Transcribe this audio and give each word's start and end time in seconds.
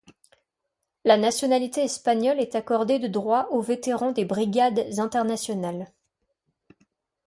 La 1.05 1.15
nationalité 1.15 1.81
espagnole 1.81 2.39
est 2.39 2.55
accordée 2.55 2.97
de 2.97 3.07
droit 3.07 3.47
aux 3.51 3.61
vétérans 3.61 4.11
des 4.11 4.25
Brigades 4.25 4.89
internationales. 4.97 5.93